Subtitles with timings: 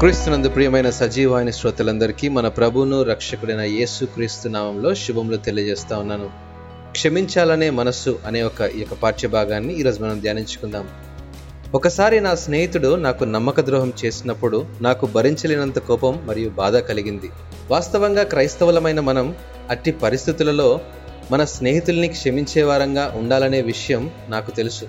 [0.00, 6.30] క్రీస్తునందు ప్రియమైన సజీవాయన శ్రోతలందరికీ మన ప్రభువును రక్షకుడైన యేసు క్రీస్తు నామంలో శుభములు తెలియజేస్తా ఉన్నాను.
[6.92, 10.88] క్షమించాలనే మనస్సు అనే ఒక ఈ యొక్క పాఠ్యభాగాన్ని ఈరోజు మనం ధ్యానించుకుందాం.
[11.74, 17.30] ఒకసారి నా స్నేహితుడు నాకు నమ్మక ద్రోహం చేసినప్పుడు నాకు భరించలేనంత కోపం మరియు బాధ కలిగింది.
[17.70, 19.34] వాస్తవంగా క్రైస్తవులమైన మనం
[19.70, 20.80] అట్టి పరిస్థితులలో
[21.30, 24.84] మన స్నేహితుల్ని క్షమించే వారంగా ఉండాలనే విషయం నాకు తెలుసు.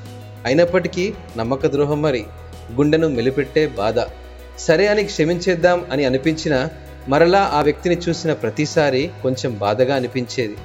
[0.45, 2.25] అయినప్పటికీ నమ్మక ద్రోహం మరి
[2.75, 3.99] గుండెను మెలిపెట్టే బాధ
[4.59, 6.70] సరే అని క్షమించేద్దాం అని అనిపించిన
[7.07, 10.55] మరలా ఆ వ్యక్తిని చూసిన ప్రతిసారి కొంచెం బాధగా అనిపించేది.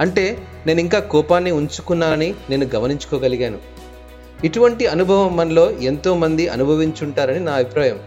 [0.00, 3.58] అంటే నేను ఇంకా కోపాన్ని ఉంచుకున్నానని నేను గమనించుకోగలిగాను.
[4.44, 7.98] ఇటువంటి అనుభవం మనలో ఎంతోమంది అనుభవించుంటారని నా అభిప్రాయం.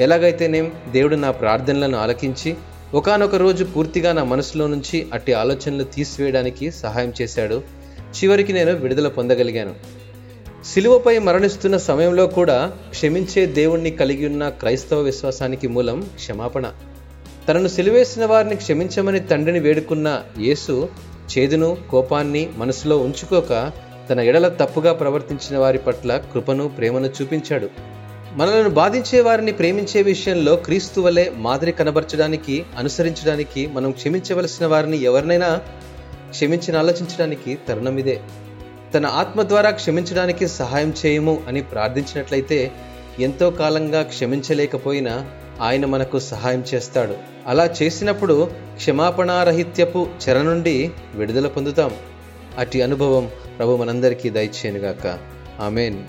[0.00, 2.54] ఎలాగైతేనేం దేవుడు నా ప్రార్థనలను ఆలకించి
[2.94, 7.62] ఒకానొక రోజు పూర్తిగా నా మనసులో నుంచి అట్టి ఆలోచనలు తీసివేయడానికి సహాయం చేశాడు.
[8.00, 10.03] చివరికి నేను విడుదల పొందగలిగాను.
[10.72, 16.72] శిలువపై మరణిస్తున్న సమయంలో కూడా క్షమించే దేవుణ్ణి కలిగి ఉన్న క్రైస్తవ విశ్వాసానికి మూలం క్షమాపణ.
[17.48, 20.88] తనను సిలువేసిన వారిని క్షమించమని తండ్రిని వేడుకున్న యేసు
[21.32, 23.72] చేదును కోపాన్ని మనసులో ఉంచుకోక
[24.10, 27.68] తన ఎడల తప్పుగా ప్రవర్తించిన వారి పట్ల కృపను ప్రేమను చూపించాడు.
[28.32, 35.60] మనలను బాధించే వారిని ప్రేమించే విషయంలో క్రీస్తు వలె మాదిరి కనబరచడానికి అనుసరించడానికి మనం క్షమించవలసిన వారిని ఎవరినైనా
[36.30, 38.20] క్షమించిన ఆలోచించడానికి తరుణం ఇదే.
[38.94, 42.72] తన ఆత్మ ద్వారా క్షమించడానికి సహాయం చేయము అని ప్రార్థించినట్లయితే
[43.20, 45.26] ఎంతో కాలంగా క్షమించలేకపోయినా
[45.60, 47.14] ఆయన మనకు సహాయం చేస్తాడు.
[47.46, 51.90] అలా చేసినప్పుడు క్షమాపణారహిత్యపు చెర నుండి విడుదల పొందుతాం.
[52.58, 55.18] అటు అనుభవం ప్రభు మనందరికీ దయచేయనుగాక.
[55.60, 56.04] ఆమెన్.